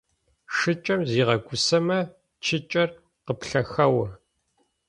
[0.55, 1.99] Шыкӏэм зигъэгусэмэ
[2.43, 2.89] цукӏэр
[3.25, 4.05] къыплъэхэо.